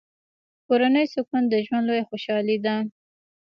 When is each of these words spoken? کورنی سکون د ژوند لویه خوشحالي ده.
کورنی 0.65 1.05
سکون 1.13 1.43
د 1.49 1.53
ژوند 1.65 1.85
لویه 1.87 2.07
خوشحالي 2.09 2.57
ده. 2.65 2.75